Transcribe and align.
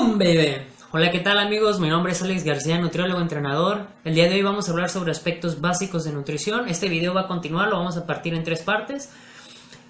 ¡Boom, 0.00 0.18
baby! 0.18 0.56
Hola, 0.92 1.10
¿qué 1.10 1.18
tal 1.20 1.38
amigos? 1.38 1.78
Mi 1.78 1.90
nombre 1.90 2.12
es 2.12 2.22
Alex 2.22 2.42
García, 2.42 2.78
nutriólogo 2.78 3.20
entrenador. 3.20 3.86
El 4.02 4.14
día 4.14 4.30
de 4.30 4.36
hoy 4.36 4.42
vamos 4.42 4.66
a 4.66 4.72
hablar 4.72 4.88
sobre 4.88 5.10
aspectos 5.10 5.60
básicos 5.60 6.04
de 6.04 6.12
nutrición. 6.12 6.70
Este 6.70 6.88
video 6.88 7.12
va 7.12 7.22
a 7.22 7.28
continuar, 7.28 7.68
lo 7.68 7.76
vamos 7.76 7.98
a 7.98 8.06
partir 8.06 8.32
en 8.32 8.42
tres 8.42 8.62
partes. 8.62 9.12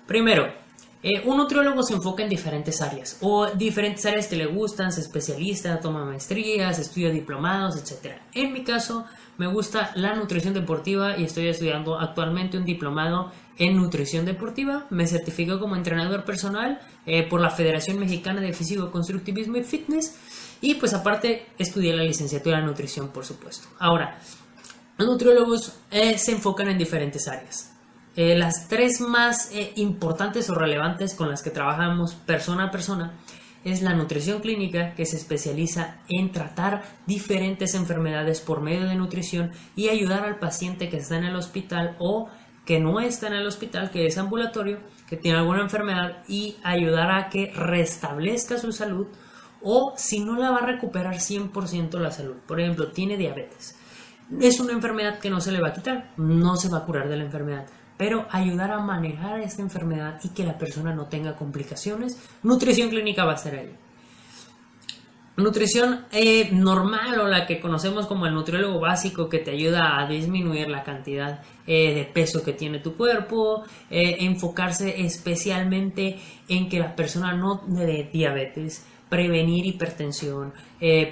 Primero, 0.08 0.52
eh, 1.02 1.22
un 1.24 1.38
nutriólogo 1.38 1.82
se 1.82 1.94
enfoca 1.94 2.22
en 2.22 2.28
diferentes 2.28 2.82
áreas 2.82 3.16
o 3.22 3.46
diferentes 3.46 4.04
áreas 4.04 4.26
que 4.26 4.36
le 4.36 4.46
gustan, 4.46 4.92
se 4.92 5.00
especializa, 5.00 5.80
toma 5.80 6.04
maestrías, 6.04 6.78
estudia 6.78 7.10
diplomados, 7.10 7.76
etc. 7.76 8.16
En 8.34 8.52
mi 8.52 8.64
caso, 8.64 9.06
me 9.38 9.46
gusta 9.46 9.92
la 9.94 10.14
nutrición 10.14 10.52
deportiva 10.52 11.16
y 11.16 11.24
estoy 11.24 11.48
estudiando 11.48 11.98
actualmente 11.98 12.58
un 12.58 12.66
diplomado 12.66 13.32
en 13.56 13.76
nutrición 13.76 14.26
deportiva. 14.26 14.86
Me 14.90 15.06
certifico 15.06 15.58
como 15.58 15.74
entrenador 15.74 16.24
personal 16.26 16.78
eh, 17.06 17.26
por 17.26 17.40
la 17.40 17.48
Federación 17.48 17.98
Mexicana 17.98 18.42
de 18.42 18.52
Físico, 18.52 18.90
Constructivismo 18.90 19.56
y 19.56 19.62
Fitness. 19.62 20.18
Y 20.60 20.74
pues 20.74 20.92
aparte 20.92 21.46
estudié 21.56 21.94
la 21.94 22.02
licenciatura 22.02 22.58
en 22.58 22.66
nutrición, 22.66 23.08
por 23.08 23.24
supuesto. 23.24 23.68
Ahora, 23.78 24.18
los 24.98 25.08
nutriólogos 25.08 25.72
eh, 25.90 26.18
se 26.18 26.32
enfocan 26.32 26.68
en 26.68 26.76
diferentes 26.76 27.26
áreas. 27.26 27.72
Eh, 28.20 28.36
las 28.36 28.68
tres 28.68 29.00
más 29.00 29.50
eh, 29.50 29.72
importantes 29.76 30.50
o 30.50 30.54
relevantes 30.54 31.14
con 31.14 31.30
las 31.30 31.42
que 31.42 31.48
trabajamos 31.48 32.12
persona 32.12 32.64
a 32.64 32.70
persona 32.70 33.14
es 33.64 33.80
la 33.80 33.94
nutrición 33.94 34.42
clínica, 34.42 34.94
que 34.94 35.06
se 35.06 35.16
especializa 35.16 36.02
en 36.06 36.30
tratar 36.30 36.82
diferentes 37.06 37.74
enfermedades 37.74 38.42
por 38.42 38.60
medio 38.60 38.86
de 38.86 38.94
nutrición 38.94 39.52
y 39.74 39.88
ayudar 39.88 40.26
al 40.26 40.38
paciente 40.38 40.90
que 40.90 40.98
está 40.98 41.16
en 41.16 41.24
el 41.24 41.34
hospital 41.34 41.96
o 41.98 42.28
que 42.66 42.78
no 42.78 43.00
está 43.00 43.28
en 43.28 43.36
el 43.36 43.46
hospital, 43.46 43.90
que 43.90 44.04
es 44.04 44.18
ambulatorio, 44.18 44.80
que 45.08 45.16
tiene 45.16 45.38
alguna 45.38 45.62
enfermedad 45.62 46.22
y 46.28 46.56
ayudar 46.62 47.10
a 47.12 47.30
que 47.30 47.50
restablezca 47.56 48.58
su 48.58 48.70
salud 48.70 49.06
o 49.62 49.94
si 49.96 50.20
no 50.20 50.36
la 50.36 50.50
va 50.50 50.58
a 50.58 50.66
recuperar 50.66 51.14
100% 51.14 51.98
la 51.98 52.10
salud. 52.10 52.36
Por 52.46 52.60
ejemplo, 52.60 52.92
tiene 52.92 53.16
diabetes. 53.16 53.76
Es 54.42 54.60
una 54.60 54.74
enfermedad 54.74 55.20
que 55.20 55.30
no 55.30 55.40
se 55.40 55.52
le 55.52 55.60
va 55.62 55.68
a 55.68 55.72
quitar, 55.72 56.10
no 56.18 56.56
se 56.56 56.68
va 56.68 56.78
a 56.78 56.84
curar 56.84 57.08
de 57.08 57.16
la 57.16 57.24
enfermedad 57.24 57.64
pero 58.00 58.26
ayudar 58.30 58.70
a 58.70 58.78
manejar 58.78 59.40
esta 59.40 59.60
enfermedad 59.60 60.18
y 60.24 60.30
que 60.30 60.42
la 60.42 60.56
persona 60.56 60.94
no 60.94 61.08
tenga 61.08 61.36
complicaciones, 61.36 62.18
nutrición 62.42 62.88
clínica 62.88 63.26
va 63.26 63.34
a 63.34 63.36
ser 63.36 63.56
ahí. 63.56 63.76
Nutrición 65.36 66.06
eh, 66.10 66.48
normal 66.50 67.20
o 67.20 67.28
la 67.28 67.46
que 67.46 67.60
conocemos 67.60 68.06
como 68.06 68.24
el 68.24 68.32
nutriólogo 68.32 68.80
básico 68.80 69.28
que 69.28 69.40
te 69.40 69.50
ayuda 69.50 70.00
a 70.00 70.08
disminuir 70.08 70.70
la 70.70 70.82
cantidad 70.82 71.42
eh, 71.66 71.92
de 71.92 72.04
peso 72.04 72.42
que 72.42 72.54
tiene 72.54 72.78
tu 72.78 72.96
cuerpo, 72.96 73.64
eh, 73.90 74.16
enfocarse 74.20 75.02
especialmente 75.02 76.18
en 76.48 76.70
que 76.70 76.78
la 76.78 76.96
persona 76.96 77.34
no 77.34 77.64
de 77.66 78.08
diabetes, 78.10 78.86
prevenir 79.10 79.66
hipertensión, 79.66 80.54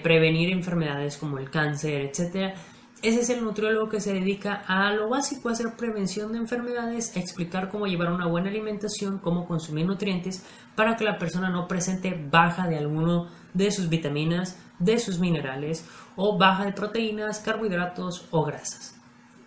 prevenir 0.03 0.51
enfermedades 0.53 1.19
como 1.19 1.37
el 1.37 1.51
cáncer, 1.51 2.01
etcétera 2.01 2.55
ese 3.03 3.21
es 3.21 3.31
el 3.31 3.45
nutriólogo 3.45 3.89
que 3.89 4.01
se 4.01 4.13
dedica 4.13 4.65
a 4.67 4.93
lo 4.93 5.09
básico, 5.09 5.49
a 5.49 5.53
hacer 5.53 5.77
prevención 5.77 6.33
de 6.33 6.39
enfermedades, 6.39 7.17
a 7.17 7.21
explicar 7.21 7.69
cómo 7.69 7.87
llevar 7.87 8.13
una 8.13 8.27
buena 8.27 8.49
alimentación, 8.49 9.19
cómo 9.19 9.47
consumir 9.47 9.87
nutrientes 9.87 10.45
para 10.75 10.97
que 10.97 11.05
la 11.05 11.17
persona 11.17 11.49
no 11.49 11.69
presente 11.69 12.21
baja 12.31 12.67
de 12.67 12.77
alguno 12.77 13.29
de 13.55 13.71
sus 13.71 13.89
vitaminas, 13.89 14.59
de 14.79 14.99
sus 14.99 15.19
minerales 15.21 15.85
o 16.17 16.37
baja 16.39 16.65
de 16.65 16.73
proteínas, 16.73 17.39
carbohidratos 17.39 18.27
o 18.31 18.45
grasas. 18.45 18.97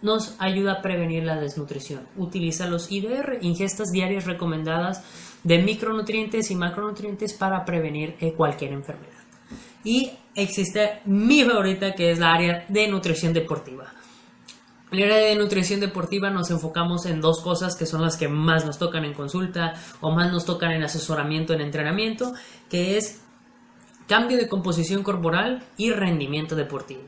Nos 0.02 0.36
ayuda 0.40 0.74
a 0.74 0.82
prevenir 0.82 1.24
la 1.24 1.40
desnutrición. 1.40 2.08
Utiliza 2.18 2.68
los 2.68 2.92
IDR, 2.92 3.38
ingestas 3.42 3.92
diarias 3.92 4.26
recomendadas 4.26 5.04
de 5.44 5.62
micronutrientes 5.62 6.52
y 6.52 6.56
macronutrientes 6.56 7.34
para 7.34 7.66
prevenir 7.66 8.16
eh, 8.20 8.34
cualquier 8.34 8.72
enfermedad 8.72 9.21
y 9.84 10.12
existe 10.36 11.02
mi 11.06 11.44
favorita 11.44 11.94
que 11.94 12.12
es 12.12 12.20
la 12.20 12.34
área 12.34 12.66
de 12.68 12.88
nutrición 12.88 13.34
deportiva. 13.34 13.92
En 14.92 15.04
área 15.04 15.18
de 15.18 15.36
nutrición 15.36 15.80
deportiva 15.80 16.30
nos 16.30 16.52
enfocamos 16.52 17.06
en 17.06 17.22
dos 17.22 17.40
cosas 17.40 17.78
que 17.78 17.86
son 17.86 18.02
las 18.02 18.18
que 18.18 18.28
más 18.28 18.66
nos 18.66 18.78
tocan 18.78 19.06
en 19.06 19.14
consulta 19.14 19.74
o 20.02 20.12
más 20.12 20.32
nos 20.32 20.46
tocan 20.46 20.72
en 20.72 20.84
asesoramiento, 20.84 21.54
en 21.54 21.62
entrenamiento, 21.62 22.34
que 22.70 22.98
es 22.98 23.22
cambio 24.08 24.38
de 24.38 24.50
composición 24.50 25.04
corporal 25.04 25.64
y 25.78 25.92
rendimiento 25.92 26.58
deportivo. 26.58 27.04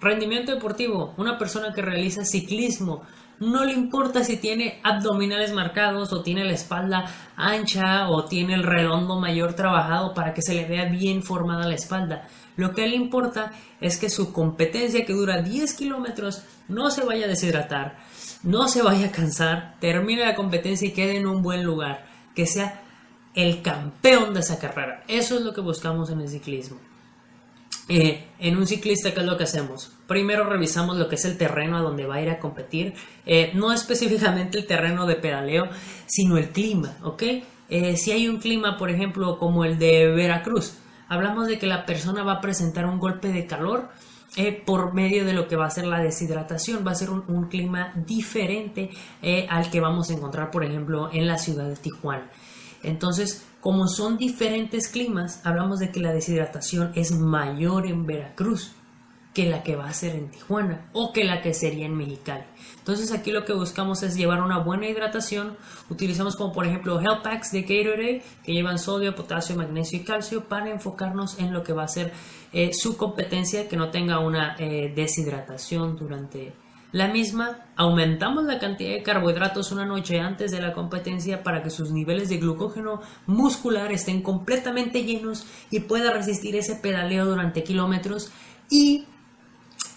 Rendimiento 0.00 0.54
deportivo, 0.54 1.12
una 1.18 1.36
persona 1.36 1.74
que 1.74 1.82
realiza 1.82 2.24
ciclismo, 2.24 3.02
no 3.40 3.64
le 3.64 3.72
importa 3.72 4.24
si 4.24 4.36
tiene 4.36 4.80
abdominales 4.82 5.52
marcados 5.52 6.12
o 6.12 6.22
tiene 6.22 6.44
la 6.44 6.52
espalda 6.52 7.04
ancha 7.36 8.08
o 8.08 8.24
tiene 8.24 8.54
el 8.54 8.64
redondo 8.64 9.20
mayor 9.20 9.54
trabajado 9.54 10.14
para 10.14 10.34
que 10.34 10.42
se 10.42 10.54
le 10.54 10.66
vea 10.66 10.86
bien 10.86 11.22
formada 11.22 11.68
la 11.68 11.74
espalda. 11.74 12.26
Lo 12.56 12.74
que 12.74 12.88
le 12.88 12.96
importa 12.96 13.52
es 13.80 13.98
que 13.98 14.10
su 14.10 14.32
competencia 14.32 15.06
que 15.06 15.12
dura 15.12 15.42
10 15.42 15.74
kilómetros 15.74 16.42
no 16.66 16.90
se 16.90 17.04
vaya 17.04 17.26
a 17.26 17.28
deshidratar, 17.28 17.98
no 18.42 18.68
se 18.68 18.82
vaya 18.82 19.06
a 19.06 19.12
cansar, 19.12 19.76
termine 19.80 20.24
la 20.24 20.34
competencia 20.34 20.88
y 20.88 20.92
quede 20.92 21.16
en 21.16 21.26
un 21.26 21.42
buen 21.42 21.62
lugar, 21.62 22.06
que 22.34 22.46
sea 22.46 22.82
el 23.34 23.62
campeón 23.62 24.34
de 24.34 24.40
esa 24.40 24.58
carrera. 24.58 25.04
Eso 25.06 25.36
es 25.36 25.42
lo 25.42 25.54
que 25.54 25.60
buscamos 25.60 26.10
en 26.10 26.20
el 26.20 26.28
ciclismo. 26.28 26.87
Eh, 27.88 28.26
en 28.38 28.56
un 28.58 28.66
ciclista, 28.66 29.14
¿qué 29.14 29.20
es 29.20 29.26
lo 29.26 29.38
que 29.38 29.44
hacemos? 29.44 29.90
Primero 30.06 30.44
revisamos 30.44 30.98
lo 30.98 31.08
que 31.08 31.14
es 31.14 31.24
el 31.24 31.38
terreno 31.38 31.78
a 31.78 31.80
donde 31.80 32.06
va 32.06 32.16
a 32.16 32.22
ir 32.22 32.28
a 32.28 32.38
competir, 32.38 32.94
eh, 33.24 33.50
no 33.54 33.72
específicamente 33.72 34.58
el 34.58 34.66
terreno 34.66 35.06
de 35.06 35.16
pedaleo, 35.16 35.68
sino 36.06 36.36
el 36.36 36.50
clima, 36.50 36.98
¿ok? 37.02 37.22
Eh, 37.70 37.96
si 37.96 38.12
hay 38.12 38.28
un 38.28 38.38
clima, 38.38 38.76
por 38.76 38.90
ejemplo, 38.90 39.38
como 39.38 39.64
el 39.64 39.78
de 39.78 40.08
Veracruz, 40.08 40.74
hablamos 41.08 41.46
de 41.48 41.58
que 41.58 41.66
la 41.66 41.86
persona 41.86 42.22
va 42.22 42.34
a 42.34 42.40
presentar 42.40 42.84
un 42.86 42.98
golpe 42.98 43.28
de 43.28 43.46
calor 43.46 43.88
por 44.66 44.94
medio 44.94 45.24
de 45.24 45.32
lo 45.32 45.48
que 45.48 45.56
va 45.56 45.66
a 45.66 45.70
ser 45.70 45.84
la 45.86 46.00
deshidratación, 46.00 46.86
va 46.86 46.92
a 46.92 46.94
ser 46.94 47.10
un, 47.10 47.24
un 47.26 47.48
clima 47.48 47.92
diferente 48.06 48.90
al 49.48 49.68
que 49.68 49.80
vamos 49.80 50.10
a 50.10 50.12
encontrar, 50.12 50.52
por 50.52 50.64
ejemplo, 50.64 51.10
en 51.12 51.26
la 51.26 51.38
ciudad 51.38 51.66
de 51.66 51.74
Tijuana. 51.74 52.30
Entonces, 52.82 53.44
como 53.60 53.88
son 53.88 54.16
diferentes 54.16 54.88
climas, 54.88 55.40
hablamos 55.44 55.80
de 55.80 55.90
que 55.90 56.00
la 56.00 56.12
deshidratación 56.12 56.92
es 56.94 57.12
mayor 57.12 57.86
en 57.86 58.06
Veracruz 58.06 58.72
que 59.34 59.46
la 59.46 59.62
que 59.62 59.76
va 59.76 59.88
a 59.88 59.92
ser 59.92 60.16
en 60.16 60.30
Tijuana 60.30 60.90
o 60.92 61.12
que 61.12 61.22
la 61.22 61.42
que 61.42 61.54
sería 61.54 61.86
en 61.86 61.96
Mexicali. 61.96 62.42
Entonces 62.78 63.12
aquí 63.12 63.30
lo 63.30 63.44
que 63.44 63.52
buscamos 63.52 64.02
es 64.02 64.16
llevar 64.16 64.42
una 64.42 64.58
buena 64.58 64.88
hidratación. 64.88 65.56
Utilizamos 65.90 66.34
como 66.34 66.52
por 66.52 66.66
ejemplo 66.66 67.00
Health 67.00 67.22
Packs 67.22 67.52
de 67.52 67.62
Gatorade 67.62 68.22
que 68.42 68.52
llevan 68.52 68.80
sodio, 68.80 69.14
potasio, 69.14 69.54
magnesio 69.54 70.00
y 70.00 70.02
calcio 70.02 70.48
para 70.48 70.70
enfocarnos 70.70 71.38
en 71.38 71.52
lo 71.52 71.62
que 71.62 71.72
va 71.72 71.84
a 71.84 71.88
ser 71.88 72.12
eh, 72.52 72.70
su 72.72 72.96
competencia, 72.96 73.68
que 73.68 73.76
no 73.76 73.90
tenga 73.90 74.18
una 74.18 74.56
eh, 74.58 74.92
deshidratación 74.92 75.96
durante 75.96 76.52
la 76.90 77.08
misma, 77.08 77.66
aumentamos 77.76 78.44
la 78.44 78.58
cantidad 78.58 78.92
de 78.92 79.02
carbohidratos 79.02 79.72
una 79.72 79.84
noche 79.84 80.20
antes 80.20 80.50
de 80.50 80.60
la 80.60 80.72
competencia 80.72 81.42
para 81.42 81.62
que 81.62 81.68
sus 81.68 81.90
niveles 81.90 82.30
de 82.30 82.38
glucógeno 82.38 83.02
muscular 83.26 83.92
estén 83.92 84.22
completamente 84.22 85.04
llenos 85.04 85.46
y 85.70 85.80
pueda 85.80 86.12
resistir 86.12 86.56
ese 86.56 86.76
pedaleo 86.76 87.26
durante 87.26 87.62
kilómetros 87.62 88.32
y 88.70 89.06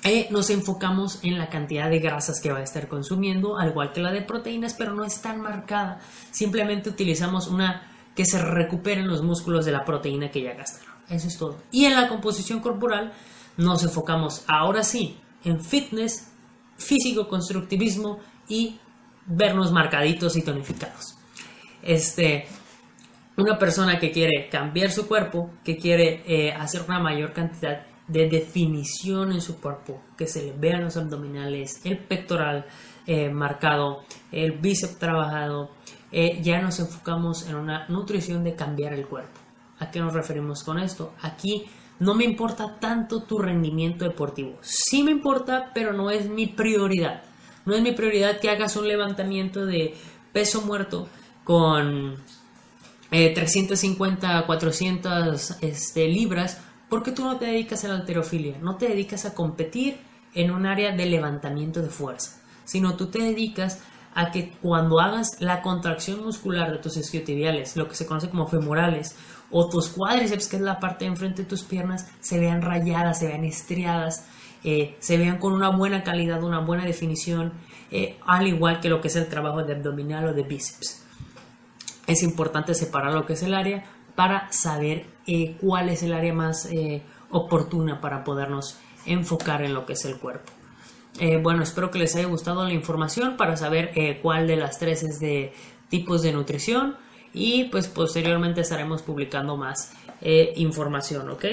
eh, 0.03 0.28
nos 0.31 0.50
enfocamos 0.50 1.19
en 1.24 1.38
la 1.38 1.50
cantidad 1.50 1.90
de 1.90 2.00
grasas 2.00 2.41
que 2.41 2.52
va 2.52 2.57
a 2.57 2.63
estar 2.63 2.88
consumiendo, 2.88 3.58
al 3.58 3.69
igual 3.69 3.94
que 3.94 4.02
la 4.02 4.12
de 4.12 4.23
proteínas, 4.23 4.73
pero 4.73 4.94
no 4.94 5.06
es 5.06 5.22
tan 5.22 5.40
marcada. 5.41 6.00
Simplemente 6.31 6.90
utilizamos 6.90 7.47
una 7.47 7.88
que 8.16 8.25
se 8.25 8.41
recuperen 8.41 9.08
los 9.08 9.22
músculos 9.22 9.63
de 9.63 9.72
la 9.72 9.85
proteína 9.85 10.31
que 10.31 10.41
ya 10.41 10.56
gastaron. 10.56 10.96
Eso 11.08 11.28
es 11.28 11.38
todo. 11.38 11.58
Y 11.72 11.85
en 11.85 11.96
la 11.96 12.09
composición 12.09 12.59
corporal 12.59 13.13
nos 13.58 13.84
enfocamos 13.84 14.44
ahora 14.47 14.84
sí 14.84 15.18
en 15.44 15.63
fitness, 15.63 16.30
físico, 16.81 17.27
constructivismo 17.27 18.19
y 18.47 18.79
vernos 19.25 19.71
marcaditos 19.71 20.35
y 20.35 20.43
tonificados. 20.43 21.15
Este, 21.81 22.45
una 23.37 23.57
persona 23.57 23.99
que 23.99 24.11
quiere 24.11 24.49
cambiar 24.49 24.91
su 24.91 25.07
cuerpo, 25.07 25.51
que 25.63 25.77
quiere 25.77 26.23
eh, 26.25 26.51
hacer 26.51 26.83
una 26.87 26.99
mayor 26.99 27.33
cantidad 27.33 27.85
de 28.07 28.28
definición 28.28 29.31
en 29.31 29.41
su 29.41 29.59
cuerpo, 29.61 30.01
que 30.17 30.28
se 30.28 30.43
le 30.43 30.51
vean 30.51 30.83
los 30.83 30.97
abdominales, 30.97 31.81
el 31.85 31.97
pectoral 31.97 32.66
eh, 33.07 33.29
marcado, 33.29 34.03
el 34.31 34.59
bíceps 34.59 34.99
trabajado, 34.99 35.72
eh, 36.11 36.41
ya 36.41 36.61
nos 36.61 36.79
enfocamos 36.79 37.47
en 37.47 37.55
una 37.55 37.87
nutrición 37.87 38.43
de 38.43 38.55
cambiar 38.55 38.93
el 38.93 39.07
cuerpo. 39.07 39.39
¿A 39.79 39.89
qué 39.89 39.99
nos 39.99 40.13
referimos 40.13 40.63
con 40.63 40.77
esto? 40.77 41.13
Aquí 41.22 41.66
no 42.01 42.15
me 42.15 42.23
importa 42.25 42.79
tanto 42.79 43.21
tu 43.21 43.37
rendimiento 43.37 44.05
deportivo. 44.05 44.57
Sí 44.61 45.03
me 45.03 45.11
importa, 45.11 45.69
pero 45.71 45.93
no 45.93 46.09
es 46.09 46.27
mi 46.27 46.47
prioridad. 46.47 47.21
No 47.63 47.75
es 47.75 47.83
mi 47.83 47.91
prioridad 47.91 48.39
que 48.39 48.49
hagas 48.49 48.75
un 48.75 48.87
levantamiento 48.87 49.67
de 49.67 49.93
peso 50.33 50.63
muerto 50.63 51.07
con 51.43 52.15
350 53.11 54.39
eh, 54.39 54.43
400 54.47 55.57
este, 55.61 56.07
libras 56.07 56.59
porque 56.89 57.11
tú 57.11 57.23
no 57.23 57.37
te 57.37 57.45
dedicas 57.45 57.85
a 57.85 57.89
la 57.89 57.95
alterofilia, 57.97 58.57
no 58.57 58.77
te 58.77 58.87
dedicas 58.87 59.25
a 59.25 59.35
competir 59.35 59.97
en 60.33 60.49
un 60.49 60.65
área 60.65 60.95
de 60.95 61.05
levantamiento 61.05 61.83
de 61.83 61.89
fuerza, 61.89 62.41
sino 62.65 62.95
tú 62.95 63.11
te 63.11 63.19
dedicas 63.19 63.79
a 64.13 64.31
que 64.31 64.52
cuando 64.61 64.99
hagas 64.99 65.40
la 65.40 65.61
contracción 65.61 66.23
muscular 66.23 66.72
de 66.72 66.79
tus 66.79 66.97
isquiotibiales, 66.97 67.75
lo 67.75 67.87
que 67.87 67.96
se 67.96 68.05
conoce 68.05 68.29
como 68.29 68.47
femorales, 68.47 69.16
o 69.49 69.69
tus 69.69 69.90
cuádriceps, 69.90 70.47
que 70.47 70.55
es 70.58 70.61
la 70.61 70.79
parte 70.79 71.05
de 71.05 71.11
enfrente 71.11 71.43
de 71.43 71.49
tus 71.49 71.63
piernas, 71.63 72.09
se 72.19 72.40
vean 72.40 72.61
rayadas, 72.61 73.19
se 73.19 73.28
vean 73.28 73.43
estriadas, 73.43 74.25
eh, 74.63 74.96
se 74.99 75.17
vean 75.17 75.37
con 75.37 75.53
una 75.53 75.69
buena 75.69 76.03
calidad, 76.03 76.43
una 76.43 76.59
buena 76.59 76.85
definición, 76.85 77.53
eh, 77.91 78.17
al 78.25 78.47
igual 78.47 78.79
que 78.79 78.90
lo 78.90 79.02
que 79.02 79.09
es 79.09 79.16
el 79.16 79.28
trabajo 79.28 79.63
de 79.63 79.73
abdominal 79.73 80.28
o 80.28 80.34
de 80.34 80.43
bíceps. 80.43 81.03
Es 82.08 82.23
importante 82.23 82.73
separar 82.73 83.13
lo 83.13 83.25
que 83.25 83.34
es 83.34 83.43
el 83.43 83.53
área 83.53 83.84
para 84.16 84.52
saber 84.52 85.05
eh, 85.28 85.58
cuál 85.59 85.90
es 85.90 86.03
el 86.03 86.13
área 86.13 86.34
más 86.34 86.69
oportuna 87.29 88.02
para 88.02 88.23
podernos 88.23 88.78
enfocar 89.05 89.61
en 89.61 89.73
lo 89.73 89.85
que 89.85 89.93
es 89.93 90.05
el 90.05 90.17
cuerpo. 90.17 90.52
Bueno, 91.41 91.63
espero 91.63 91.91
que 91.91 91.99
les 91.99 92.16
haya 92.16 92.28
gustado 92.28 92.63
la 92.66 92.73
información 92.73 93.37
para 93.37 93.58
saber 93.58 93.91
cuál 94.22 94.47
de 94.47 94.55
las 94.55 94.79
tres 94.79 95.03
es 95.03 95.19
de 95.19 95.53
tipos 95.90 96.22
de 96.22 96.31
nutrición 96.31 96.96
y 97.34 97.66
pues 97.66 97.87
posteriormente 97.87 98.61
estaremos 98.61 99.02
publicando 99.02 99.58
más 99.58 99.93
información, 100.55 101.29
¿ok? 101.29 101.46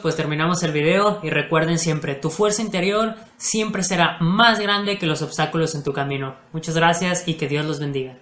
Pues 0.00 0.14
terminamos 0.14 0.62
el 0.62 0.70
video 0.70 1.18
y 1.24 1.30
recuerden 1.30 1.78
siempre, 1.78 2.14
tu 2.14 2.30
fuerza 2.30 2.62
interior 2.62 3.16
siempre 3.36 3.82
será 3.82 4.16
más 4.20 4.60
grande 4.60 4.96
que 4.96 5.06
los 5.06 5.22
obstáculos 5.22 5.74
en 5.74 5.82
tu 5.82 5.92
camino. 5.92 6.36
Muchas 6.52 6.76
gracias 6.76 7.26
y 7.26 7.34
que 7.34 7.48
Dios 7.48 7.66
los 7.66 7.80
bendiga. 7.80 8.16